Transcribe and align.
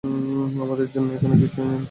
আমাদের 0.63 0.87
জন্য 0.93 1.07
এখানে 1.13 1.35
কিছুই 1.41 1.65
নেই। 1.65 1.79